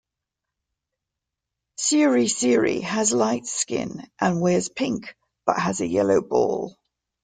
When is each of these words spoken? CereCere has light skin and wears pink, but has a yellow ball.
CereCere 1.77 2.81
has 2.81 3.11
light 3.13 3.45
skin 3.45 4.01
and 4.19 4.41
wears 4.41 4.67
pink, 4.67 5.15
but 5.45 5.59
has 5.59 5.79
a 5.79 5.85
yellow 5.85 6.21
ball. 6.23 6.75